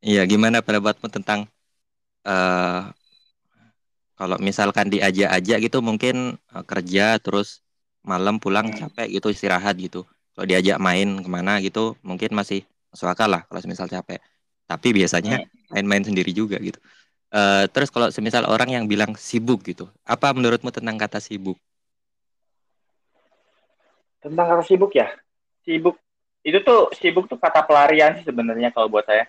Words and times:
Iya, 0.00 0.24
gimana 0.24 0.64
pendapatmu 0.64 1.12
tentang 1.12 1.44
uh, 2.24 2.88
kalau 4.16 4.36
misalkan 4.40 4.88
diajak-ajak 4.88 5.58
gitu 5.68 5.78
mungkin 5.84 6.40
uh, 6.56 6.64
kerja 6.64 7.20
terus 7.20 7.60
malam 8.00 8.40
pulang 8.40 8.72
Hmm. 8.72 8.88
capek 8.88 9.20
gitu 9.20 9.28
istirahat 9.28 9.76
gitu. 9.76 10.08
Kalau 10.32 10.46
diajak 10.48 10.80
main 10.80 11.20
ke 11.20 11.28
mana 11.28 11.60
gitu 11.60 12.00
mungkin 12.00 12.32
masih 12.32 12.64
masuk 12.88 13.12
akal 13.12 13.28
lah 13.28 13.44
kalau 13.44 13.60
misal 13.68 13.88
capek. 13.92 14.20
Tapi 14.64 14.88
biasanya 14.96 15.44
Hmm. 15.44 15.48
main-main 15.68 16.04
sendiri 16.04 16.32
juga 16.32 16.56
gitu. 16.64 16.80
Uh, 17.30 17.68
terus 17.70 17.92
kalau 17.92 18.08
semisal 18.10 18.48
orang 18.48 18.72
yang 18.72 18.84
bilang 18.88 19.14
sibuk 19.14 19.62
gitu, 19.68 19.86
apa 20.02 20.32
menurutmu 20.32 20.72
tentang 20.72 20.96
kata 20.96 21.20
sibuk? 21.20 21.60
Tentang 24.24 24.46
kata 24.48 24.64
sibuk 24.64 24.92
ya, 24.96 25.12
sibuk 25.62 25.96
itu 26.40 26.58
tuh 26.64 26.88
sibuk 26.96 27.28
tuh 27.28 27.36
kata 27.36 27.68
pelarian 27.68 28.16
sih 28.16 28.24
sebenarnya 28.24 28.72
kalau 28.72 28.88
buat 28.88 29.04
saya. 29.04 29.28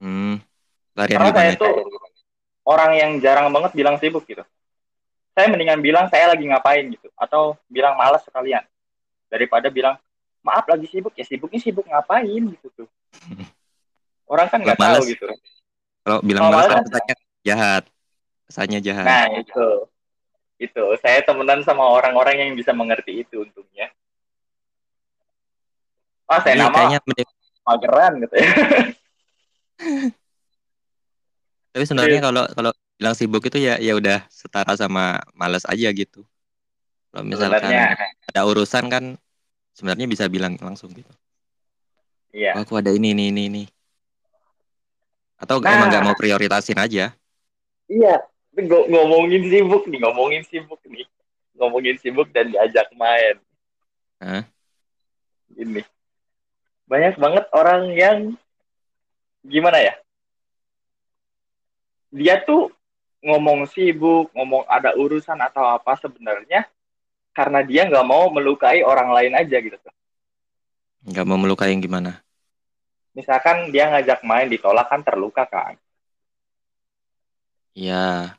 Hmm, 0.00 0.40
Karena 0.96 1.28
saya 1.30 1.52
tuh 1.60 1.76
orang 2.64 2.96
yang 2.96 3.10
jarang 3.20 3.52
banget 3.52 3.76
bilang 3.76 4.00
sibuk 4.00 4.24
gitu. 4.24 4.40
Saya 5.36 5.46
mendingan 5.52 5.80
bilang 5.84 6.08
saya 6.08 6.32
lagi 6.32 6.44
ngapain 6.48 6.88
gitu, 6.88 7.08
atau 7.14 7.54
bilang 7.68 7.94
malas 8.00 8.24
sekalian 8.24 8.64
daripada 9.30 9.68
bilang 9.68 9.94
maaf 10.40 10.64
lagi 10.66 10.88
sibuk 10.88 11.12
ya 11.14 11.24
sibuknya 11.28 11.60
sibuk 11.60 11.84
ngapain 11.84 12.42
gitu 12.56 12.66
tuh. 12.72 12.88
Orang 14.30 14.46
kan 14.48 14.62
nggak 14.62 14.78
tahu 14.78 15.04
gitu. 15.10 15.26
Kalau 16.06 16.18
bilang 16.24 16.48
malas 16.48 16.70
kan 16.70 16.82
kesannya 16.86 17.14
jahat. 17.44 17.84
Kesannya 18.46 18.78
jahat. 18.82 19.06
Nah, 19.06 19.26
itu. 19.36 19.68
Itu. 20.58 20.84
Saya 21.02 21.22
temenan 21.26 21.66
sama 21.66 21.82
orang-orang 21.82 22.46
yang 22.46 22.50
bisa 22.54 22.70
mengerti 22.70 23.26
itu 23.26 23.42
untungnya. 23.42 23.90
Oh, 26.30 26.38
saya 26.38 26.54
Jadi 26.54 26.62
nama 26.62 26.76
kayaknya 26.78 26.98
mageran 27.66 28.12
gitu 28.22 28.34
ya. 28.38 28.48
Tapi 31.70 31.84
sebenarnya 31.86 32.18
Iya. 32.18 32.24
kalau 32.26 32.44
kalau 32.50 32.70
bilang 32.98 33.16
sibuk 33.16 33.42
itu 33.46 33.56
ya 33.56 33.78
ya 33.78 33.94
udah 33.96 34.26
setara 34.28 34.74
sama 34.74 35.22
malas 35.32 35.64
aja 35.64 35.88
gitu. 35.90 36.26
Kalau 37.10 37.24
misalkan 37.26 37.62
Sebenarnya, 37.64 38.06
ada 38.28 38.40
urusan 38.46 38.84
kan 38.86 39.04
sebenarnya 39.72 40.06
bisa 40.06 40.26
bilang 40.26 40.54
langsung 40.60 40.90
gitu. 40.92 41.10
iya. 42.30 42.54
Oh, 42.54 42.62
aku 42.62 42.78
ada 42.78 42.90
ini 42.90 43.10
ini 43.14 43.30
ini 43.30 43.42
ini. 43.48 43.64
Atau 45.34 45.58
Nah. 45.58 45.72
emang 45.72 45.88
nggak 45.90 46.04
mau 46.04 46.14
prioritasin 46.14 46.78
aja? 46.78 47.14
Iya. 47.88 48.14
Ng 48.50 48.66
ngomongin 48.66 49.46
sibuk 49.46 49.86
nih, 49.86 49.98
ngomongin 50.02 50.42
sibuk 50.44 50.82
nih. 50.84 51.06
Ngomongin 51.56 51.96
sibuk 51.98 52.28
dan 52.34 52.50
diajak 52.50 52.90
main. 52.94 53.38
Hah? 54.20 54.42
Ini. 55.54 55.80
Banyak 56.84 57.14
banget 57.16 57.44
orang 57.50 57.82
yang 57.94 58.18
gimana 59.44 59.78
ya? 59.80 59.94
Dia 62.10 62.42
tuh 62.42 62.72
ngomong 63.22 63.68
sibuk, 63.70 64.32
ngomong 64.34 64.64
ada 64.66 64.96
urusan 64.96 65.38
atau 65.38 65.62
apa 65.62 65.94
sebenarnya 66.00 66.66
karena 67.30 67.62
dia 67.62 67.86
nggak 67.86 68.06
mau 68.06 68.26
melukai 68.32 68.82
orang 68.82 69.14
lain 69.14 69.32
aja 69.38 69.56
gitu. 69.60 69.76
Nggak 71.06 71.26
mau 71.28 71.38
melukai 71.38 71.70
yang 71.72 71.80
gimana? 71.80 72.20
Misalkan 73.14 73.70
dia 73.74 73.90
ngajak 73.90 74.22
main 74.26 74.46
ditolak 74.50 74.86
kan 74.90 75.02
terluka 75.02 75.46
kan. 75.46 75.74
Iya. 77.74 78.34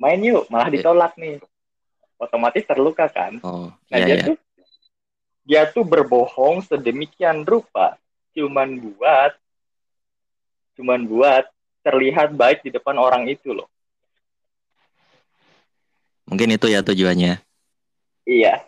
Main 0.00 0.20
yuk, 0.24 0.48
malah 0.48 0.72
Iya. 0.72 0.80
ditolak 0.80 1.12
nih. 1.20 1.40
Otomatis 2.20 2.64
terluka 2.64 3.08
kan. 3.08 3.40
Oh, 3.44 3.68
Nah, 3.88 3.98
iya 4.00 4.06
dia 4.06 4.16
iya. 4.16 4.24
tuh 4.32 4.36
dia 5.40 5.62
tuh 5.66 5.82
berbohong 5.82 6.62
sedemikian 6.62 7.42
rupa 7.42 7.96
cuman 8.36 8.76
buat 8.78 9.34
cuman 10.80 11.04
buat 11.04 11.44
terlihat 11.84 12.32
baik 12.32 12.64
di 12.64 12.72
depan 12.72 12.96
orang 12.96 13.28
itu 13.28 13.52
loh. 13.52 13.68
Mungkin 16.24 16.56
itu 16.56 16.72
ya 16.72 16.80
tujuannya. 16.80 17.36
Iya. 18.24 18.64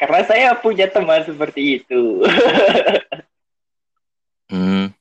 Karena 0.00 0.20
saya 0.24 0.48
punya 0.56 0.88
teman 0.88 1.20
seperti 1.28 1.84
itu. 1.84 2.00
Hmm. 4.44 4.92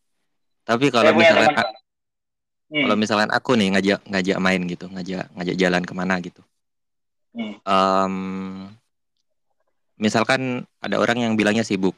Tapi 0.64 0.88
kalau 0.88 1.12
saya 1.12 1.14
punya 1.20 1.36
misalkan 1.36 1.52
teman. 1.52 1.68
Hmm. 2.72 2.84
kalau 2.88 2.96
misalkan 2.96 3.30
aku 3.36 3.52
nih 3.60 3.70
ngajak 3.76 4.00
ngajak 4.08 4.38
main 4.40 4.62
gitu, 4.72 4.86
ngajak 4.88 5.24
ngajak 5.36 5.56
jalan 5.60 5.84
ke 5.84 5.94
mana 5.94 6.16
gitu. 6.24 6.42
Hmm. 7.36 7.60
Em, 7.60 8.16
misalkan 10.00 10.64
ada 10.80 10.96
orang 10.96 11.28
yang 11.28 11.34
bilangnya 11.36 11.68
sibuk, 11.68 11.94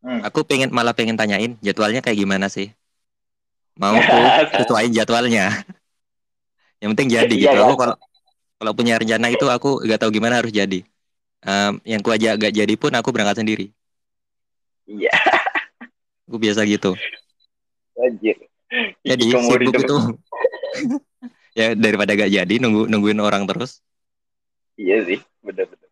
Hmm. 0.00 0.24
aku 0.24 0.48
pengen 0.48 0.72
malah 0.72 0.96
pengen 0.96 1.12
tanyain 1.12 1.60
jadwalnya 1.60 2.00
kayak 2.00 2.16
gimana 2.24 2.48
sih? 2.48 2.72
Mau 3.78 3.96
tuh 4.10 4.24
sesuaiin 4.56 4.92
jadwalnya. 4.92 5.64
Yang 6.80 6.90
penting 6.96 7.08
jadi 7.12 7.34
Iya, 7.34 7.50
gitu. 7.50 7.56
kan? 7.60 7.64
Aku 7.68 7.74
kalau 7.76 7.94
kalau 8.60 8.72
punya 8.76 8.94
rencana 9.00 9.26
itu 9.32 9.46
aku 9.48 9.80
gak 9.84 10.00
tahu 10.04 10.10
gimana 10.12 10.40
harus 10.40 10.52
jadi. 10.52 10.84
Em, 11.44 11.72
yang 11.88 12.00
ku 12.04 12.10
ajak 12.12 12.36
gak 12.40 12.52
jadi 12.56 12.74
pun 12.76 12.92
aku 12.92 13.08
berangkat 13.14 13.40
sendiri. 13.40 13.72
Iya, 14.90 15.10
Aku 16.28 16.36
biasa 16.38 16.62
gitu. 16.68 16.94
anjir. 18.00 18.36
Jadi 19.02 19.24
Hikikomori 19.24 19.66
sibuk 19.66 19.74
itu 19.76 19.96
ya 21.58 21.74
daripada 21.74 22.14
gak 22.14 22.30
jadi 22.30 22.54
nunggu 22.62 22.86
nungguin 22.88 23.20
orang 23.20 23.44
terus. 23.48 23.82
Iya 24.80 24.96
sih, 25.06 25.18
bener-bener. 25.44 25.90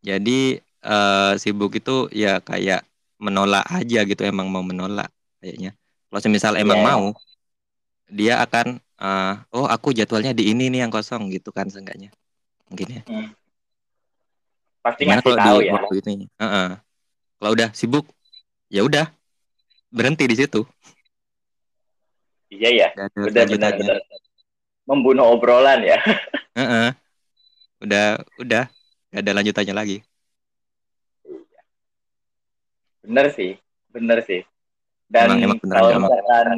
Jadi 0.00 0.56
eh, 0.84 1.32
sibuk 1.42 1.72
itu 1.76 2.08
ya 2.12 2.40
kayak 2.40 2.80
menolak 3.20 3.68
aja 3.68 4.00
gitu 4.08 4.22
emang 4.24 4.48
mau 4.48 4.64
menolak 4.64 5.12
kayaknya. 5.44 5.76
Kalau 6.08 6.20
semisal 6.24 6.56
emang 6.56 6.80
Iya. 6.80 6.88
mau 6.88 7.04
dia 8.10 8.34
akan 8.42 8.80
eh, 8.80 9.34
oh 9.54 9.68
aku 9.68 9.94
jadwalnya 9.94 10.32
di 10.34 10.50
ini 10.50 10.72
nih 10.72 10.88
yang 10.88 10.92
kosong 10.92 11.28
gitu 11.30 11.52
kan 11.52 11.68
seenggaknya. 11.68 12.10
Mungkin 12.72 12.86
ya. 12.98 13.02
Pasti 14.80 15.04
Gimana 15.04 15.20
ngasih 15.20 15.32
kalau 15.36 15.44
tahu 15.44 15.58
di 15.60 15.66
ya. 15.68 15.72
waktu 15.76 15.94
ini? 16.00 16.26
Heeh. 16.40 16.68
Kalau 17.40 17.50
udah 17.52 17.68
sibuk 17.76 18.04
ya 18.72 18.80
udah 18.82 19.06
berhenti 19.92 20.24
di 20.24 20.36
situ. 20.40 20.64
Iya 22.50 22.68
ya, 22.74 22.88
ada 22.98 23.46
benar-benar. 23.46 24.02
Membunuh 24.88 25.30
obrolan 25.30 25.86
ya. 25.86 26.02
Heeh. 26.58 26.88
Udah 27.80 28.18
udah 28.42 28.66
gak 29.14 29.20
ada 29.22 29.32
lanjutannya 29.38 29.74
lagi. 29.76 29.96
Bener 33.00 33.26
sih, 33.32 33.56
bener 33.88 34.20
sih. 34.22 34.42
Dan 35.10 35.34
Emang- 35.34 35.42
emang 35.42 35.58
beneran 35.58 35.76
kalau 35.76 35.88
nggak 35.90 36.00
misalkan 36.22 36.48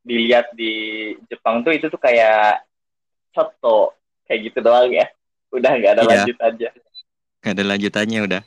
dilihat 0.00 0.46
di 0.52 0.72
Jepang 1.28 1.60
tuh 1.60 1.72
itu 1.72 1.86
tuh 1.86 2.00
kayak 2.00 2.64
soto 3.30 3.94
kayak 4.24 4.50
gitu 4.50 4.58
doang 4.60 4.90
ya. 4.90 5.06
Udah 5.50 5.70
nggak 5.72 5.92
ada 5.96 6.02
Iya. 6.04 6.10
lanjut 6.24 6.36
aja. 6.38 6.68
Gak 7.40 7.52
ada 7.56 7.64
lanjutannya 7.64 8.20
udah. 8.20 8.42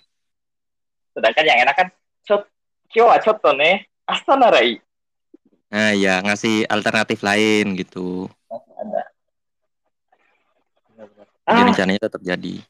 Sedangkan 1.13 1.45
yang 1.45 1.59
enak 1.61 1.75
kan 1.75 1.88
cot 2.23 2.45
kyo 2.88 3.09
wa 3.09 3.17
chotto 3.17 3.50
ne 3.53 3.81
asta 4.05 4.38
narai 4.38 4.77
Nah 5.67 5.89
ya 5.89 6.21
ngasih 6.21 6.69
alternatif 6.69 7.25
lain 7.25 7.73
gitu. 7.73 8.29
ada. 8.77 9.01
Jadi 11.44 11.59
Ah, 11.59 11.65
rencananya 11.65 12.01
tetap 12.01 12.21
jadi. 12.21 12.61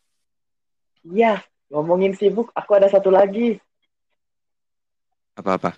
iya. 1.03 1.43
Ngomongin 1.67 2.13
sibuk, 2.13 2.53
aku 2.53 2.71
ada 2.73 2.85
satu 2.87 3.09
lagi. 3.09 3.57
Apa-apa? 5.33 5.75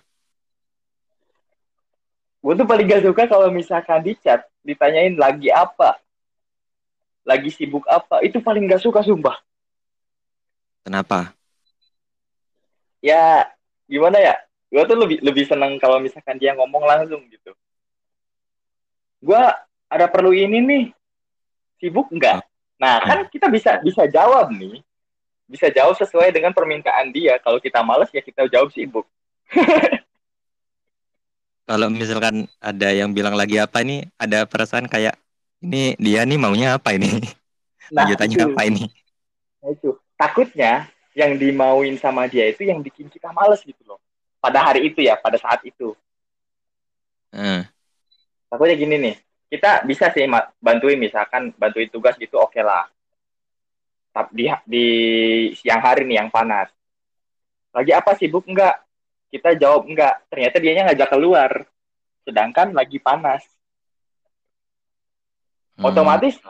Gue 2.44 2.54
tuh 2.54 2.68
paling 2.68 2.86
gak 2.86 3.02
suka 3.02 3.26
kalau 3.26 3.50
misalkan 3.50 4.04
di 4.06 4.14
chat 4.22 4.46
ditanyain 4.62 5.18
lagi 5.18 5.50
apa, 5.50 5.98
lagi 7.26 7.50
sibuk 7.50 7.82
apa. 7.90 8.22
Itu 8.22 8.38
paling 8.38 8.70
gak 8.70 8.84
suka 8.86 9.02
sumpah. 9.02 9.34
Kenapa? 10.86 11.34
Ya 13.02 13.50
gimana 13.90 14.22
ya? 14.22 14.34
Gue 14.70 14.82
tuh 14.86 14.98
lebih 14.98 15.18
lebih 15.22 15.44
seneng 15.46 15.78
kalau 15.82 15.98
misalkan 15.98 16.38
dia 16.38 16.54
ngomong 16.54 16.86
langsung 16.86 17.22
gitu. 17.26 17.50
Gue 19.18 19.42
ada 19.86 20.06
perlu 20.06 20.34
ini 20.34 20.58
nih, 20.62 20.84
sibuk 21.82 22.10
nggak? 22.10 22.42
Nah 22.78 23.00
kan 23.02 23.24
kita 23.30 23.48
bisa 23.48 23.80
bisa 23.80 24.06
jawab 24.06 24.52
nih, 24.52 24.82
bisa 25.48 25.70
jawab 25.70 25.98
sesuai 25.98 26.30
dengan 26.30 26.54
permintaan 26.54 27.10
dia. 27.10 27.38
Kalau 27.42 27.58
kita 27.58 27.82
males 27.82 28.10
ya 28.12 28.22
kita 28.22 28.46
jawab 28.46 28.70
sibuk. 28.70 29.06
Kalau 31.66 31.88
misalkan 31.90 32.46
ada 32.62 32.88
yang 32.94 33.10
bilang 33.10 33.34
lagi 33.34 33.58
apa 33.58 33.82
ini, 33.82 34.06
ada 34.18 34.46
perasaan 34.46 34.86
kayak 34.86 35.18
ini 35.62 35.98
dia 35.98 36.22
nih 36.22 36.38
maunya 36.38 36.78
apa 36.78 36.94
ini? 36.94 37.10
Nah, 37.86 38.02
Lanjutannya 38.02 38.34
itu. 38.34 38.46
apa 38.50 38.62
ini? 38.66 38.82
Nah, 39.62 39.70
itu 39.70 39.90
takutnya 40.18 40.90
yang 41.14 41.38
dimauin 41.38 41.94
sama 42.02 42.26
dia 42.26 42.50
itu 42.50 42.66
yang 42.66 42.82
bikin 42.82 43.06
kita 43.06 43.30
males 43.30 43.62
gitu 43.62 43.78
loh. 43.86 44.02
Pada 44.42 44.58
hari 44.58 44.90
itu 44.90 45.00
ya, 45.06 45.14
pada 45.14 45.38
saat 45.38 45.62
itu. 45.62 45.94
Eh, 47.32 47.66
Takutnya 48.50 48.74
gini 48.78 48.96
nih, 48.98 49.14
kita 49.50 49.86
bisa 49.86 50.10
sih 50.14 50.26
bantuin 50.62 50.98
misalkan 50.98 51.54
bantuin 51.58 51.86
tugas 51.90 52.18
gitu 52.18 52.38
oke 52.42 52.58
lah. 52.62 52.90
Tapi 54.14 54.30
di, 54.34 54.44
di 54.66 54.86
siang 55.54 55.78
hari 55.84 56.02
nih 56.08 56.24
yang 56.24 56.30
panas. 56.32 56.68
lagi 57.76 57.92
apa 57.92 58.16
sibuk 58.16 58.48
enggak 58.48 58.85
kita 59.30 59.58
jawab 59.58 59.90
enggak 59.90 60.14
ternyata 60.30 60.56
dianya 60.62 60.82
ngajak 60.90 61.08
keluar 61.10 61.50
sedangkan 62.26 62.74
lagi 62.74 62.98
panas. 62.98 63.42
Hmm. 65.76 65.92
otomatis 65.92 66.40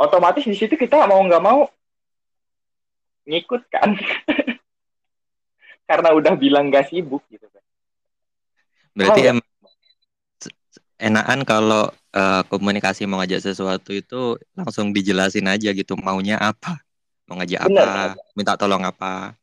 otomatis 0.00 0.48
di 0.48 0.56
situ 0.56 0.72
kita 0.72 1.04
mau 1.04 1.20
nggak 1.20 1.44
mau 1.44 1.68
ngikut 3.28 3.62
kan? 3.70 3.92
Karena 5.90 6.16
udah 6.16 6.32
bilang 6.34 6.72
nggak 6.72 6.88
sibuk 6.88 7.22
gitu 7.28 7.44
kan. 7.52 7.62
Berarti 8.96 9.20
Oh, 9.20 9.30
em 9.36 9.38
enakan 11.02 11.42
kalau 11.42 11.90
eh, 12.14 12.42
komunikasi 12.46 13.04
mau 13.10 13.18
ngajak 13.20 13.52
sesuatu 13.52 13.90
itu 13.90 14.38
langsung 14.54 14.94
dijelasin 14.94 15.50
aja 15.50 15.74
gitu 15.74 15.98
maunya 15.98 16.38
apa, 16.38 16.78
mau 17.26 17.36
ngajak 17.42 17.68
Bener. 17.68 17.82
apa, 17.82 18.02
minta 18.38 18.54
tolong 18.54 18.86
apa, 18.86 19.34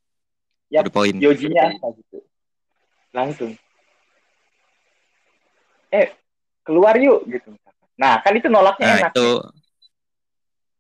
the 0.72 0.88
point. 0.88 1.20
yojinya 1.20 1.76
apa 1.78 1.94
gitu 2.00 2.29
langsung. 3.16 3.58
Eh 5.90 6.14
keluar 6.70 6.94
yuk 7.02 7.26
gitu 7.26 7.50
nah 8.00 8.22
kan 8.24 8.32
itu 8.32 8.48
nolaknya 8.48 8.86
Nah 8.88 8.98
enak 9.04 9.12
itu 9.12 9.28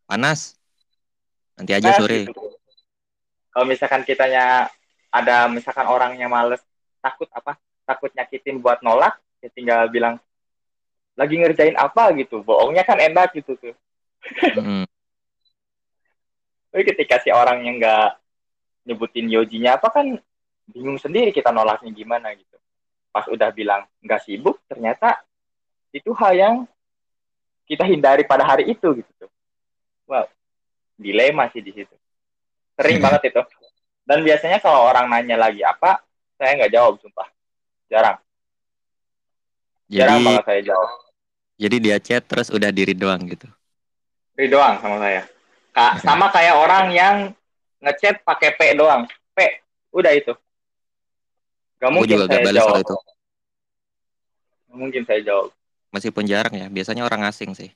panas, 0.07 0.55
nanti 1.59 1.75
aja 1.75 1.91
sore. 1.99 2.31
gitu. 2.31 2.31
kalau 3.51 3.65
misalkan 3.67 4.07
kitanya 4.07 4.71
ada 5.11 5.51
misalkan 5.51 5.83
orangnya 5.89 6.31
males 6.31 6.63
takut 7.03 7.27
apa? 7.35 7.59
Takut 7.83 8.07
nyakitin 8.15 8.63
buat 8.63 8.79
nolak 8.79 9.19
ya 9.43 9.51
tinggal 9.51 9.91
bilang 9.91 10.15
lagi 11.19 11.35
ngerjain 11.35 11.75
apa? 11.75 12.15
gitu. 12.15 12.39
Bohongnya 12.39 12.87
kan 12.87 12.95
enak 13.03 13.35
gitu 13.35 13.59
tuh. 13.59 13.75
Mm-mm. 14.55 14.87
tapi 16.71 16.83
ketika 16.87 17.19
si 17.19 17.35
orang 17.35 17.67
yang 17.67 17.75
nggak 17.83 18.15
nyebutin 18.87 19.27
yojinya 19.27 19.75
apa 19.75 19.91
kan 19.91 20.05
bingung 20.69 21.01
sendiri 21.01 21.33
kita 21.33 21.49
nolaknya 21.49 21.89
gimana 21.91 22.33
gitu. 22.37 22.57
Pas 23.09 23.25
udah 23.25 23.49
bilang 23.49 23.85
nggak 24.05 24.21
sibuk 24.25 24.61
ternyata 24.69 25.17
itu 25.89 26.13
hal 26.13 26.33
yang 26.37 26.55
kita 27.65 27.85
hindari 27.85 28.25
pada 28.25 28.45
hari 28.45 28.69
itu 28.69 28.87
gitu 28.97 29.11
tuh. 29.17 29.31
Wow 30.05 30.29
dilema 30.99 31.47
sih 31.55 31.63
di 31.63 31.71
situ. 31.71 31.95
Sering 32.75 32.99
banget 33.03 33.31
itu. 33.31 33.41
Dan 34.03 34.21
biasanya 34.27 34.59
kalau 34.59 34.83
orang 34.83 35.07
nanya 35.07 35.39
lagi 35.39 35.63
apa 35.63 36.03
saya 36.35 36.59
nggak 36.59 36.73
jawab 36.75 36.99
sumpah. 36.99 37.27
Jarang. 37.87 38.19
Jarang 39.89 40.19
Jadi 40.21 40.27
banget 40.27 40.43
saya 40.45 40.61
jawab. 40.75 40.89
Jadi 41.59 41.75
dia 41.79 41.97
chat 41.99 42.23
terus 42.27 42.47
udah 42.51 42.69
diri 42.71 42.93
doang 42.93 43.19
gitu. 43.27 43.47
Ini 44.35 44.47
doang 44.51 44.79
sama 44.79 44.99
saya. 45.01 45.23
Ka- 45.75 45.97
sama 45.99 46.31
kayak 46.31 46.55
orang 46.55 46.85
yang 46.91 47.15
ngechat 47.83 48.23
pakai 48.23 48.55
P 48.55 48.59
doang. 48.75 49.07
P 49.33 49.39
udah 49.95 50.13
itu 50.13 50.35
Gak 51.79 51.91
mungkin 51.95 52.11
juga 52.11 52.25
gak 52.27 52.31
saya 52.35 52.45
balas 52.45 52.59
jawab 52.59 52.71
soal 52.75 52.81
itu. 52.83 52.95
Mungkin 54.69 55.03
saya 55.07 55.21
jawab 55.25 55.49
Meskipun 55.89 56.25
jarang 56.29 56.53
ya, 56.53 56.67
biasanya 56.69 57.01
orang 57.01 57.25
asing 57.25 57.57
sih. 57.57 57.73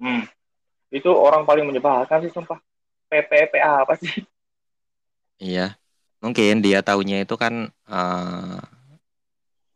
hmm. 0.00 0.24
itu 0.88 1.10
orang 1.12 1.44
paling 1.44 1.66
menyebalkan 1.66 2.24
sih 2.24 2.32
sumpah 2.32 2.56
PPP 3.10 3.58
apa 3.60 3.96
sih 4.00 4.12
Iya, 5.36 5.76
mungkin 6.24 6.64
dia 6.64 6.80
taunya 6.80 7.20
itu 7.20 7.36
kan 7.36 7.68
eh, 7.68 8.60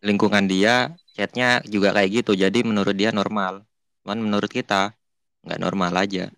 lingkungan 0.01 0.49
dia 0.49 0.97
chatnya 1.13 1.61
juga 1.69 1.93
kayak 1.93 2.25
gitu, 2.25 2.33
jadi 2.33 2.65
menurut 2.65 2.97
dia 2.97 3.13
normal. 3.13 3.69
Cuman 4.01 4.25
menurut 4.25 4.49
kita 4.49 4.97
nggak 5.45 5.61
normal 5.61 5.93
aja, 6.01 6.33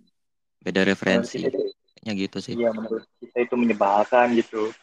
beda 0.59 0.83
referensi. 0.83 1.47
Kayaknya 1.47 2.13
gitu 2.19 2.39
sih. 2.43 2.59
iya 2.59 2.75
menurut 2.75 3.07
kita 3.23 3.47
itu 3.47 3.55
menyebalkan 3.55 4.35
gitu 4.35 4.75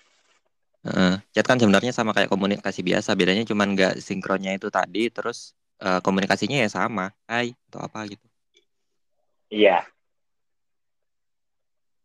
Heeh. 0.79 1.19
Chat 1.35 1.43
kan 1.43 1.59
sebenarnya 1.59 1.91
sama 1.91 2.15
kayak 2.15 2.31
komunikasi 2.31 2.79
biasa, 2.85 3.11
bedanya 3.19 3.43
cuman 3.43 3.75
nggak 3.75 3.99
sinkronnya 3.99 4.55
itu 4.55 4.71
tadi, 4.71 5.11
terus 5.11 5.51
eh, 5.83 5.99
komunikasinya 5.99 6.55
ya 6.59 6.69
sama, 6.71 7.11
hai 7.27 7.51
atau 7.67 7.83
apa 7.83 8.07
gitu. 8.07 8.25
iya 9.49 9.81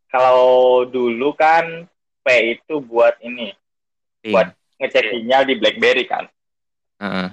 kalau 0.09 0.81
dulu 0.89 1.37
kan 1.37 1.85
P 2.25 2.57
itu 2.57 2.81
buat 2.81 3.13
ini 3.21 3.53
Ping. 4.25 4.33
Buat- 4.33 4.57
ngecek 4.75 5.07
sinyal 5.13 5.47
di 5.47 5.55
BlackBerry 5.55 6.03
kan 6.03 6.25
Heeh. 6.99 7.29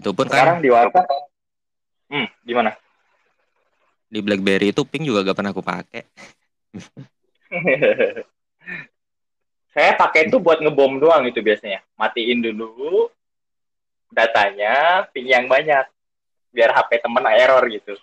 Itu 0.00 0.16
pun 0.16 0.30
sekarang 0.30 0.62
kan 0.62 0.64
di 0.64 0.70
WhatsApp 0.72 1.08
hmm 2.08 2.28
gimana 2.46 2.72
di 4.12 4.20
BlackBerry 4.20 4.76
itu 4.76 4.84
ping 4.84 5.08
juga 5.08 5.24
gak 5.24 5.40
pernah 5.40 5.56
aku 5.56 5.64
pakai. 5.64 6.04
saya 9.72 9.96
pakai 9.96 10.28
itu 10.28 10.36
buat 10.36 10.60
ngebom 10.60 11.00
doang 11.00 11.24
itu 11.24 11.40
biasanya 11.40 11.80
matiin 11.96 12.44
dulu 12.44 13.08
datanya 14.12 15.08
ping 15.10 15.28
yang 15.28 15.48
banyak 15.48 15.88
biar 16.52 16.70
HP 16.76 17.00
temen 17.00 17.24
error 17.32 17.64
gitu 17.72 17.96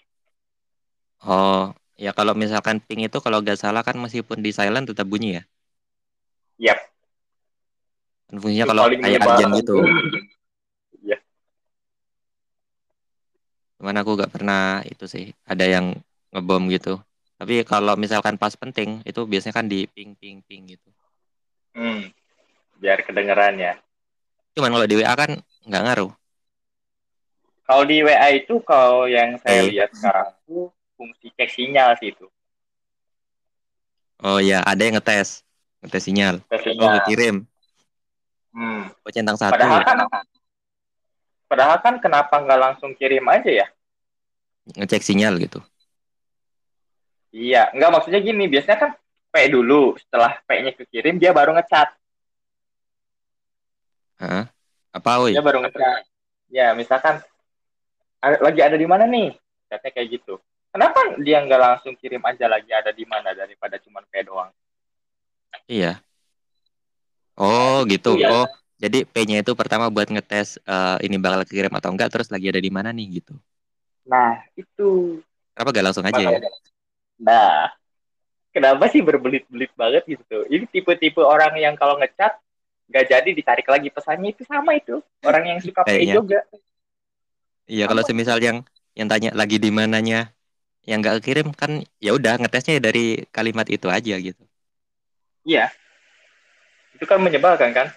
Oh, 1.19 1.75
ya 1.99 2.15
kalau 2.15 2.31
misalkan 2.31 2.79
ping 2.79 3.03
itu 3.03 3.19
kalau 3.19 3.43
nggak 3.43 3.59
salah 3.59 3.83
kan 3.83 3.99
meskipun 3.99 4.39
di 4.39 4.55
silent 4.55 4.87
tetap 4.87 5.03
bunyi 5.03 5.35
ya. 5.35 5.43
Yap. 6.71 6.79
Fungsinya 8.31 8.63
Itu 8.63 8.71
kalau 8.71 8.83
kayak 8.87 9.23
urgent 9.25 9.51
gitu. 9.59 9.75
Iya. 10.99 11.17
Cuman 13.79 13.95
aku 13.99 14.11
nggak 14.15 14.31
pernah 14.31 14.83
itu 14.87 15.07
sih, 15.11 15.31
ada 15.43 15.67
yang 15.67 15.95
ngebom 16.31 16.71
gitu. 16.71 16.99
Tapi 17.39 17.63
kalau 17.63 17.95
misalkan 17.95 18.35
pas 18.35 18.51
penting 18.55 18.99
itu 19.07 19.23
biasanya 19.23 19.55
kan 19.55 19.67
di 19.67 19.87
ping 19.87 20.15
ping 20.15 20.43
ping 20.43 20.67
gitu. 20.71 20.87
Hmm. 21.73 22.09
biar 22.77 23.03
kedengeran 23.03 23.55
ya 23.55 23.73
Cuman 24.53 24.71
kalau 24.71 24.87
di 24.87 24.95
WA 24.97 25.13
kan 25.13 25.31
nggak 25.63 25.83
ngaruh. 25.85 26.11
kalau 27.63 27.83
di 27.85 28.01
WA 28.01 28.29
itu 28.33 28.57
kalau 28.61 29.05
yang 29.05 29.37
saya 29.39 29.61
Eh. 29.61 29.69
lihat 29.71 29.93
sekarang 29.93 30.33
tuh 30.43 30.73
fungsi 30.95 31.29
cek 31.31 31.49
sinyal 31.49 31.93
sih 31.95 32.11
itu 32.11 32.27
Oh 34.19 34.35
ya, 34.35 34.59
ada 34.61 34.83
yang 34.83 34.99
ngetes, 34.99 35.47
ngetes 35.79 36.03
sinyal. 36.03 36.43
Cek 36.43 36.59
Oh, 36.59 36.63
sinyal. 36.67 36.91
ngekirim. 36.99 37.35
Hmm. 38.51 38.91
Oh, 38.99 39.11
centang 39.15 39.39
satu. 39.39 39.55
padahal 39.55 39.79
kan 39.79 39.97
padahal 41.47 41.77
kan 41.79 41.95
kenapa 41.97 42.35
nggak 42.35 42.59
langsung 42.59 42.91
kirim 42.93 43.23
aja 43.25 43.47
ya 43.47 43.67
Ngecek 44.69 45.01
sinyal 45.01 45.39
gitu. 45.39 45.63
iya 47.31 47.69
nggak 47.71 47.89
maksudnya 47.89 48.19
gini 48.19 48.45
biasanya 48.45 48.77
kan 48.79 48.91
P 49.29 49.35
dulu 49.49 49.93
setelah 50.01 50.41
P-nya 50.45 50.73
kekirim 50.73 51.21
dia 51.21 51.29
baru 51.31 51.53
ngechat 51.57 51.89
Hah? 54.19 54.51
Apa 54.91 55.11
woi? 55.23 55.31
dia 55.37 55.43
baru 55.45 55.63
ngechat 55.63 56.03
ya 56.49 56.73
misalkan 56.73 57.21
"A- 58.19 58.41
lagi 58.41 58.59
ada 58.59 58.75
di 58.75 58.87
mana 58.89 59.05
nih 59.05 59.31
chatnya 59.69 59.89
kayak 59.93 60.07
gitu 60.19 60.41
kenapa 60.73 61.15
dia 61.21 61.39
nggak 61.45 61.61
langsung 61.61 61.93
kirim 61.95 62.19
aja 62.25 62.49
lagi 62.49 62.73
ada 62.73 62.89
di 62.89 63.05
mana 63.05 63.31
daripada 63.37 63.77
cuma 63.79 64.01
P 64.05 64.13
doang 64.25 64.49
Iya. 65.69 66.01
Oh, 67.37 67.85
gitu. 67.89 68.17
Iya. 68.19 68.29
Oh, 68.33 68.45
jadi 68.81 69.05
P-nya 69.05 69.41
itu 69.41 69.53
pertama 69.57 69.89
buat 69.89 70.09
ngetes 70.09 70.57
eh, 70.61 70.97
ini 71.05 71.15
bakal 71.21 71.41
kirim 71.45 71.71
atau 71.73 71.89
enggak, 71.93 72.09
terus 72.13 72.29
lagi 72.33 72.49
ada 72.49 72.61
di 72.61 72.71
mana 72.73 72.89
nih 72.93 73.21
gitu. 73.21 73.33
nah 74.09 74.41
itu 74.57 75.21
Kenapa 75.53 75.69
gak 75.75 75.85
langsung 75.85 76.05
aja 76.07 76.17
ya? 76.17 76.29
Makanya- 76.33 76.53
nah 77.19 77.51
kenapa 78.55 78.85
sih 78.93 79.01
berbelit-belit 79.05 79.71
banget 79.77 80.03
gitu 80.09 80.45
ini 80.49 80.65
tipe-tipe 80.69 81.21
orang 81.21 81.53
yang 81.59 81.75
kalau 81.77 81.95
ngechat 82.01 82.33
nggak 82.89 83.05
jadi 83.11 83.29
ditarik 83.37 83.67
lagi 83.69 83.89
pesannya 83.93 84.33
itu 84.33 84.43
sama 84.45 84.73
itu 84.77 85.01
orang 85.25 85.43
yang 85.55 85.59
suka 85.61 85.85
P 85.85 85.93
Kayaknya. 85.93 86.13
juga 86.17 86.39
Iya, 87.73 87.83
kalau 87.89 88.03
semisal 88.07 88.39
yang 88.47 88.57
yang 88.99 89.07
tanya 89.11 89.29
lagi 89.39 89.57
di 89.63 89.69
mananya 89.79 90.17
yang 90.89 90.99
nggak 91.03 91.17
kirim 91.25 91.47
kan 91.61 91.71
ya 92.05 92.11
udah 92.17 92.33
ngetesnya 92.41 92.75
dari 92.87 93.01
kalimat 93.35 93.67
itu 93.75 93.87
aja 93.97 94.15
gitu. 94.27 94.43
Iya. 95.45 95.71
Itu 96.95 97.05
kan 97.09 97.19
menyebalkan 97.21 97.71
kan? 97.73 97.87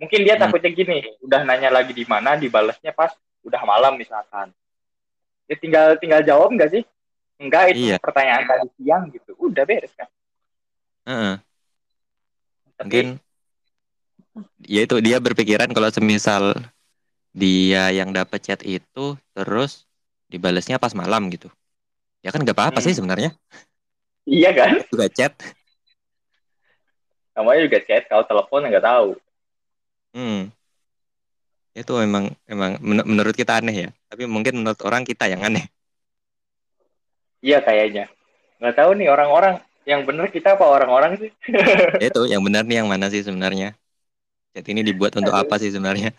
Mungkin 0.00 0.20
dia 0.26 0.36
Hmm. 0.36 0.42
takutnya 0.48 0.70
gini, 0.72 0.98
udah 1.22 1.40
nanya 1.44 1.70
lagi 1.70 1.92
di 1.92 2.04
mana, 2.08 2.36
dibalasnya 2.40 2.92
pas 2.96 3.12
udah 3.46 3.62
malam 3.68 3.94
misalkan. 4.00 4.50
Ya 5.50 5.56
tinggal 5.58 5.98
tinggal 6.00 6.22
jawab 6.24 6.48
nggak 6.56 6.70
sih? 6.74 6.82
Enggak, 7.40 7.72
itu 7.72 7.88
Iya. 7.88 7.96
pertanyaan 7.96 8.44
tadi 8.44 8.68
siang 8.76 9.08
gitu. 9.08 9.32
Udah 9.40 9.64
beres 9.64 9.92
kan? 9.96 10.08
Heeh. 11.08 11.34
Tapi 12.76 12.84
Mungkin 12.84 13.06
ya 14.68 14.80
itu 14.84 14.96
dia 15.00 15.16
berpikiran 15.16 15.72
kalau 15.72 15.88
semisal 15.88 16.52
dia 17.32 17.88
yang 17.96 18.12
dapat 18.12 18.44
chat 18.44 18.60
itu 18.60 19.16
terus 19.32 19.88
dibalasnya 20.28 20.76
pas 20.76 20.92
malam 20.92 21.32
gitu. 21.32 21.48
Ya 22.20 22.28
kan 22.28 22.44
nggak 22.44 22.52
apa-apa 22.56 22.84
sih 22.84 22.92
Hmm. 22.92 23.00
sebenarnya. 23.00 23.30
iya 24.28 24.52
kan? 24.52 24.84
Juga 24.92 25.08
chat. 25.08 25.32
Namanya 27.32 27.64
juga 27.64 27.78
chat, 27.88 28.04
kalau 28.04 28.28
telepon 28.28 28.68
nggak 28.68 28.84
tahu. 28.84 29.08
Hmm. 30.12 30.52
Itu 31.72 31.96
memang 31.96 32.34
emang 32.44 32.76
men- 32.84 33.06
menurut 33.08 33.32
kita 33.32 33.64
aneh 33.64 33.88
ya. 33.88 33.90
Tapi 34.12 34.28
mungkin 34.28 34.60
menurut 34.60 34.76
orang 34.84 35.08
kita 35.08 35.24
yang 35.30 35.40
aneh. 35.40 35.64
Iya 37.40 37.58
kayaknya. 37.66 38.04
Nggak 38.60 38.74
tahu 38.76 38.90
nih 39.00 39.08
orang-orang 39.08 39.54
yang 39.88 40.04
benar 40.08 40.28
kita 40.28 40.56
apa 40.56 40.64
orang-orang 40.68 41.12
sih? 41.20 41.30
itu 42.06 42.20
yang 42.32 42.42
benar 42.46 42.62
nih 42.68 42.76
yang 42.82 42.88
mana 42.92 43.06
sih 43.12 43.22
sebenarnya? 43.26 43.76
Chat 44.54 44.66
ini 44.72 44.82
dibuat 44.88 45.12
untuk 45.20 45.34
apa 45.34 45.54
sih 45.62 45.70
sebenarnya? 45.74 46.10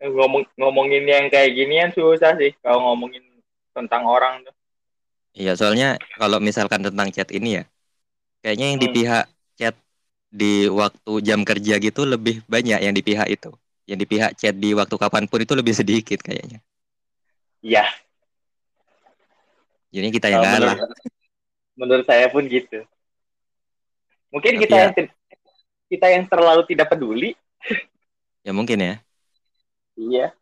Ngomong 0.04 0.44
ngomongin 0.60 1.04
yang 1.08 1.26
kayak 1.32 1.54
ginian 1.56 1.90
susah 1.96 2.36
sih 2.36 2.52
kalau 2.60 2.92
ngomongin 2.92 3.24
tentang 3.72 4.04
orang 4.04 4.44
tuh. 4.44 4.54
Iya, 5.34 5.52
soalnya 5.58 5.98
kalau 6.20 6.38
misalkan 6.38 6.80
tentang 6.86 7.08
chat 7.10 7.28
ini 7.34 7.58
ya, 7.58 7.62
kayaknya 8.42 8.66
yang 8.70 8.80
di 8.84 8.88
Hmm. 8.90 8.96
pihak 8.98 9.24
chat 9.58 9.74
di 10.40 10.68
waktu 10.80 11.12
jam 11.28 11.40
kerja 11.48 11.74
gitu 11.86 12.02
lebih 12.06 12.36
banyak 12.50 12.78
yang 12.84 12.94
di 12.98 13.02
pihak 13.08 13.28
itu. 13.36 13.50
Yang 13.84 13.98
di 14.00 14.06
pihak 14.08 14.30
chat 14.40 14.54
di 14.56 14.72
waktu 14.72 14.96
kapan 14.96 15.28
pun 15.28 15.40
itu 15.44 15.52
lebih 15.52 15.74
sedikit 15.76 16.20
kayaknya. 16.24 16.60
Iya, 17.64 17.84
Jadi 19.94 20.08
kita 20.10 20.26
yang 20.32 20.42
kalah. 20.42 20.74
menurut, 20.74 20.78
menurut 21.78 22.06
saya 22.08 22.26
pun 22.28 22.44
gitu. 22.48 22.82
Mungkin 24.34 24.58
Tapi 24.58 24.62
kita 24.66 24.74
ya- 24.74 24.82
yang 24.90 24.92
kita 25.86 26.06
yang 26.10 26.24
terlalu 26.26 26.62
tidak 26.66 26.90
peduli. 26.90 27.30
Ya 28.44 28.52
mungkin 28.52 28.76
ya. 28.82 28.94
Iya. 29.94 30.34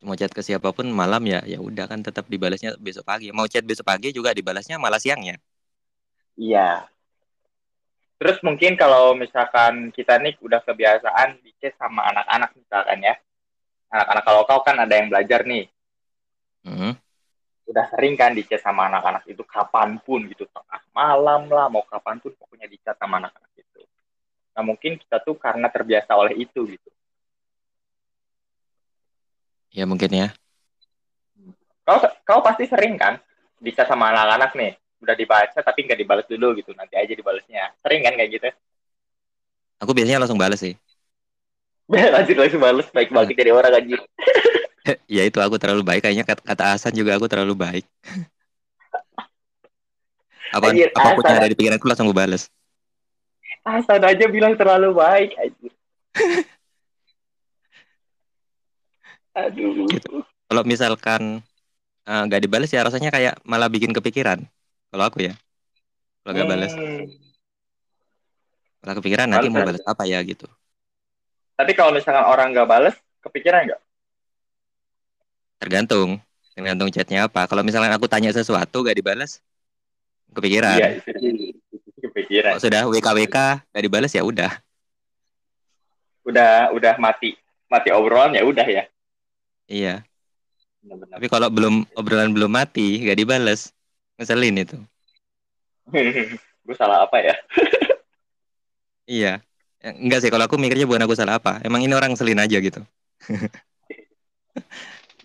Mau 0.00 0.16
chat 0.16 0.32
ke 0.32 0.40
siapa 0.44 0.70
pun 0.72 0.86
malam 0.88 1.22
ya, 1.26 1.40
ya 1.44 1.58
udah 1.60 1.88
kan 1.90 2.00
tetap 2.00 2.24
dibalasnya 2.30 2.76
besok 2.80 3.04
pagi. 3.04 3.28
Mau 3.32 3.44
chat 3.48 3.64
besok 3.66 3.84
pagi 3.84 4.12
juga 4.14 4.32
dibalasnya 4.32 4.76
malah 4.80 5.00
siangnya. 5.00 5.36
Iya. 6.36 6.88
Terus 8.16 8.40
mungkin 8.40 8.80
kalau 8.80 9.12
misalkan 9.12 9.92
kita 9.92 10.16
nih 10.16 10.40
udah 10.40 10.64
kebiasaan 10.64 11.36
di 11.44 11.52
chat 11.60 11.76
sama 11.76 12.08
anak-anak 12.08 12.50
misalkan 12.56 12.98
ya. 13.04 13.14
Anak-anak 13.92 14.24
kalau 14.24 14.42
kau 14.48 14.60
kan 14.64 14.76
ada 14.80 14.94
yang 14.96 15.12
belajar 15.12 15.44
nih. 15.44 15.68
Hmm. 16.64 16.96
Udah 17.68 17.84
sering 17.92 18.16
kan 18.16 18.32
di 18.32 18.40
chat 18.48 18.64
sama 18.64 18.88
anak-anak 18.88 19.28
itu 19.28 19.44
kapan 19.44 20.00
pun 20.00 20.24
gitu. 20.32 20.48
Tengah 20.48 20.82
malam 20.96 21.52
lah, 21.52 21.68
mau 21.68 21.84
kapan 21.84 22.16
pun 22.16 22.32
pokoknya 22.40 22.64
di 22.64 22.80
chat 22.80 22.96
sama 22.96 23.20
anak-anak 23.20 23.52
itu. 23.52 23.84
Nah 24.56 24.62
mungkin 24.64 24.96
kita 24.96 25.20
tuh 25.20 25.36
karena 25.36 25.68
terbiasa 25.68 26.16
oleh 26.16 26.40
itu 26.40 26.64
gitu. 26.72 26.90
Ya 29.76 29.84
mungkin 29.84 30.08
ya. 30.08 30.28
Kau, 31.84 32.00
kau 32.24 32.40
pasti 32.40 32.64
sering 32.64 32.96
kan 32.96 33.20
di 33.60 33.76
chat 33.76 33.84
sama 33.84 34.08
anak-anak 34.08 34.56
nih. 34.56 34.72
Udah 35.02 35.14
dibaca 35.14 35.58
tapi 35.60 35.84
nggak 35.84 36.00
dibalas 36.00 36.26
dulu 36.28 36.56
gitu. 36.56 36.72
Nanti 36.72 36.96
aja 36.96 37.12
dibalasnya. 37.12 37.72
Sering 37.80 38.00
kan 38.04 38.14
kayak 38.16 38.30
gitu? 38.32 38.48
Aku 39.82 39.92
biasanya 39.92 40.24
langsung 40.24 40.40
balas 40.40 40.60
sih. 40.60 40.74
Lanjut 41.90 42.36
langsung 42.40 42.62
balas. 42.62 42.86
Baik 42.90 43.12
banget 43.12 43.36
jadi 43.36 43.52
orang 43.52 43.76
anjir. 43.76 44.00
ya 45.16 45.22
itu 45.26 45.38
aku 45.42 45.58
terlalu 45.58 45.82
baik 45.82 46.06
kayaknya 46.06 46.24
kata, 46.26 46.42
kata 46.42 46.64
Hasan 46.74 46.94
juga 46.94 47.18
aku 47.18 47.26
terlalu 47.26 47.54
baik. 47.58 47.84
apa 50.56 50.70
Anjir, 50.70 50.88
apa 50.94 51.08
pun 51.12 51.22
yang 51.26 51.42
Hasan. 51.42 51.42
ada 51.42 51.52
di 51.52 51.66
langsung 51.82 52.06
aku 52.06 52.16
balas. 52.16 52.42
Hasan 53.66 54.02
aja 54.06 54.24
bilang 54.30 54.54
terlalu 54.54 54.94
baik 54.94 55.34
anjir. 55.42 55.72
Aduh. 59.36 59.90
Gitu. 59.90 60.22
Kalau 60.22 60.62
misalkan 60.62 61.42
eh, 62.06 62.22
nggak 62.30 62.40
dibalas 62.46 62.70
ya 62.70 62.86
rasanya 62.86 63.10
kayak 63.10 63.34
malah 63.42 63.66
bikin 63.66 63.90
kepikiran. 63.90 64.46
Kalau 64.96 65.12
aku 65.12 65.28
ya. 65.28 65.36
Kalau 66.24 66.32
nggak 66.32 66.48
balas, 66.48 66.72
Hmm. 66.72 67.04
malah 68.80 68.96
kepikiran 68.96 69.28
nanti 69.28 69.52
mau 69.52 69.60
balas 69.60 69.84
apa 69.84 70.08
ya 70.08 70.24
gitu. 70.24 70.48
Tapi 71.52 71.76
kalau 71.76 71.92
misalkan 71.92 72.24
orang 72.24 72.56
nggak 72.56 72.64
bales, 72.64 72.96
kepikiran 73.20 73.68
nggak? 73.68 73.80
Tergantung, 75.60 76.16
tergantung 76.56 76.88
chatnya 76.88 77.28
apa. 77.28 77.44
Kalau 77.44 77.60
misalkan 77.60 77.92
aku 77.92 78.08
tanya 78.08 78.32
sesuatu 78.32 78.88
gak 78.88 78.96
dibalas, 78.96 79.44
kepikiran. 80.32 80.80
Iya, 80.80 80.88
itu, 80.96 81.52
itu 81.76 81.98
kepikiran. 82.08 82.56
Kalau 82.56 82.64
sudah 82.64 82.82
WKWK 82.88 83.36
gak 83.68 83.84
dibalas 83.84 84.16
ya 84.16 84.24
udah. 84.24 84.48
Udah 86.24 86.72
udah 86.72 86.96
mati 86.96 87.36
mati 87.68 87.92
obrolan 87.92 88.32
ya 88.32 88.48
udah 88.48 88.64
ya. 88.64 88.88
Iya. 89.68 90.08
Benar-benar. 90.80 91.20
Tapi 91.20 91.26
kalau 91.28 91.48
belum 91.52 91.84
obrolan 91.92 92.32
belum 92.32 92.48
mati 92.48 93.04
gak 93.04 93.20
dibalas, 93.20 93.75
ngeselin 94.16 94.56
itu. 94.60 94.76
Gue 96.66 96.76
salah 96.76 97.06
apa 97.06 97.16
ya? 97.22 97.34
Iya. 99.06 99.38
Ya, 99.78 99.90
Enggak 99.94 100.18
sih, 100.26 100.34
kalau 100.34 100.50
aku 100.50 100.58
mikirnya 100.58 100.82
bukan 100.82 101.06
aku 101.06 101.14
salah 101.14 101.38
apa. 101.38 101.62
Emang 101.62 101.78
ini 101.78 101.94
orang 101.94 102.10
ngeselin 102.10 102.42
aja 102.42 102.58
gitu. 102.58 102.82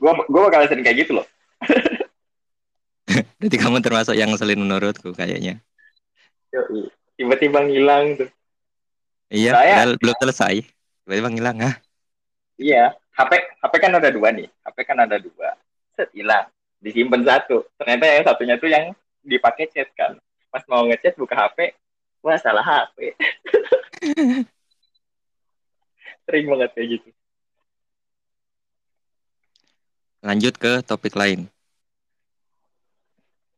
Gue 0.01 0.11
gue 0.29 0.41
bakal 0.41 0.69
sering 0.69 0.85
kayak 0.85 1.01
gitu 1.01 1.17
loh. 1.17 1.25
Berarti 3.41 3.57
kamu 3.57 3.81
termasuk 3.81 4.13
yang 4.13 4.29
ngeselin 4.29 4.61
menurutku 4.61 5.17
kayaknya. 5.17 5.57
Tiba-tiba 7.17 7.65
ngilang 7.65 8.21
tuh. 8.21 8.29
Iya, 9.33 9.57
Saya- 9.57 9.81
padahal 9.81 9.91
belum 9.97 10.15
selesai. 10.21 10.55
Tiba-tiba 11.05 11.29
ngilang, 11.33 11.57
ah. 11.65 11.75
Iya, 12.61 12.93
HP 13.17 13.31
HP 13.65 13.73
kan 13.81 13.93
ada 13.97 14.09
dua 14.13 14.29
nih. 14.29 14.45
HP 14.61 14.77
kan 14.85 14.97
ada 15.01 15.17
dua. 15.17 15.57
Set 15.97 16.13
hilang. 16.13 16.45
Disimpan 16.81 17.21
satu. 17.21 17.61
Ternyata 17.77 18.03
yang 18.09 18.25
satunya 18.25 18.55
tuh 18.57 18.69
yang 18.69 18.91
dipakai 19.21 19.69
chat 19.69 19.87
kan. 19.93 20.17
Pas 20.49 20.65
mau 20.65 20.83
ngechat 20.89 21.13
buka 21.15 21.37
HP, 21.37 21.77
wah 22.25 22.35
salah 22.41 22.65
HP. 22.65 23.13
Sering 26.25 26.45
banget 26.49 26.69
kayak 26.73 26.87
gitu. 26.99 27.09
Lanjut 30.21 30.53
ke 30.57 30.81
topik 30.85 31.17
lain. 31.17 31.49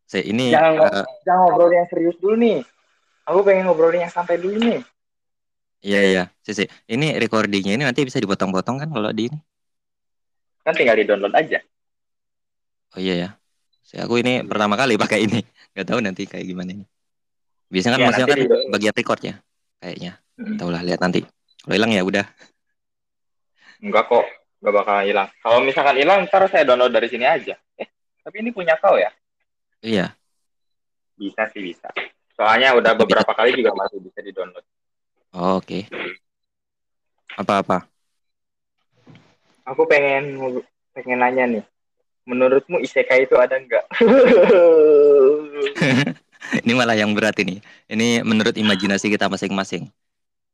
Saya 0.07 0.23
ini 0.29 0.53
Jangan 0.53 0.73
eh, 0.79 1.05
jangan 1.25 1.41
ngobrol 1.49 1.71
yang 1.73 1.87
serius 1.89 2.15
dulu 2.19 2.35
nih. 2.39 2.59
Aku 3.23 3.39
pengen 3.43 3.67
ngobrolin 3.67 4.03
yang 4.03 4.13
santai 4.13 4.37
dulu 4.37 4.59
nih. 4.59 4.83
iya 5.83 6.01
iya, 6.03 6.23
Sisi. 6.43 6.63
Ini 6.87 7.19
recordingnya 7.19 7.75
ini 7.75 7.83
nanti 7.83 8.07
bisa 8.07 8.19
dipotong-potong 8.19 8.83
kan 8.83 8.89
kalau 8.91 9.11
di 9.11 9.27
ini. 9.27 9.39
Kan 10.63 10.75
tinggal 10.75 10.95
di-download 10.95 11.35
aja. 11.35 11.59
Oh 12.93 13.01
iya 13.01 13.15
ya. 13.17 13.29
Saya 13.83 14.05
aku 14.05 14.21
ini 14.21 14.41
pertama 14.45 14.77
kali 14.77 14.95
pakai 14.95 15.25
ini. 15.25 15.41
Gak 15.75 15.89
tahu 15.89 15.99
nanti 16.01 16.29
kayak 16.29 16.45
gimana 16.45 16.69
ini. 16.73 16.85
Biasanya 17.73 17.97
kan 17.97 18.01
Ya, 18.01 18.05
maksudnya 18.09 18.29
kan 18.29 18.37
di- 18.39 18.69
bagian 18.69 18.93
record 18.93 19.21
ya. 19.25 19.35
Kayaknya. 19.81 20.11
Hmm. 20.37 20.57
Tahu 20.57 20.69
lah 20.69 20.81
lihat 20.85 20.99
nanti. 21.01 21.19
Kalau 21.63 21.73
hilang 21.73 21.91
ya 21.91 22.03
udah. 22.05 22.25
Enggak 23.83 24.05
kok, 24.07 24.25
enggak 24.61 24.73
bakal 24.79 24.95
hilang. 25.03 25.29
Kalau 25.41 25.57
misalkan 25.65 25.95
hilang, 25.97 26.23
ntar 26.29 26.45
saya 26.47 26.63
download 26.63 26.93
dari 26.93 27.09
sini 27.09 27.25
aja. 27.25 27.57
Eh, 27.75 27.87
tapi 28.21 28.39
ini 28.45 28.53
punya 28.53 28.77
kau 28.79 28.95
ya? 28.95 29.09
Iya. 29.83 30.13
Bisa 31.17 31.49
sih 31.51 31.59
bisa. 31.59 31.89
Soalnya 32.37 32.77
udah 32.77 32.93
Tapi- 32.95 33.01
beberapa 33.05 33.31
kali 33.33 33.57
juga 33.57 33.73
masih 33.75 33.99
bisa 33.99 34.19
di-download. 34.21 34.65
Oh, 35.33 35.57
Oke. 35.59 35.89
Apa-apa? 37.33 37.89
Aku 39.65 39.89
pengen 39.89 40.37
pengen 40.93 41.19
nanya 41.19 41.43
nih. 41.49 41.63
Menurutmu 42.23 42.79
isekai 42.79 43.27
itu 43.27 43.35
ada 43.35 43.59
enggak? 43.59 43.83
ini 46.63 46.71
malah 46.71 46.95
yang 46.95 47.11
berat 47.11 47.35
ini. 47.43 47.59
Ini 47.91 48.23
menurut 48.23 48.55
imajinasi 48.55 49.11
kita 49.11 49.27
masing-masing. 49.27 49.91